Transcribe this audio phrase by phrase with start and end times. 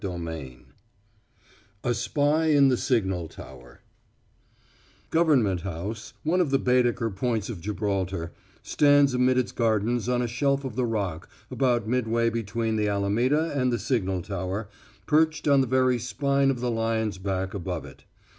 [0.01, 0.65] CHAPTER XI
[1.83, 3.81] A SPY IN THE SIGNAL TOWER
[5.11, 8.31] Government House, one of the Baedeker points of Gibraltar,
[8.63, 12.87] stands amid its gardens on a shelf of the Rock about mid way between the
[12.87, 14.69] Alameda and the signal tower,
[15.05, 18.05] perched on the very spine of the lion's back above it.